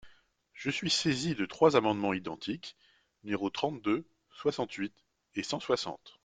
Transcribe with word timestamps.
Je 0.53 0.71
suis 0.71 0.89
saisi 0.89 1.35
de 1.35 1.45
trois 1.45 1.75
amendements 1.75 2.15
identiques, 2.15 2.75
numéros 3.23 3.51
trente-deux, 3.51 4.03
soixante-huit 4.31 4.95
et 5.35 5.43
cent 5.43 5.59
soixante. 5.59 6.17